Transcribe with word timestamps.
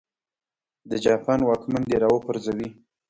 د 0.89 0.91
جاپان 1.05 1.39
واکمن 1.47 1.81
دې 1.89 1.97
را 2.01 2.09
وپرځوي. 2.11 2.69